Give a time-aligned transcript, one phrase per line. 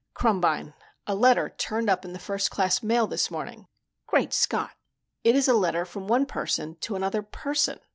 [0.15, 0.73] "Krumbine,
[1.05, 3.67] a letter turned up in the first class mail this morning."
[4.07, 4.71] "Great Scott!"
[5.23, 7.77] "It is a letter from one person to another person."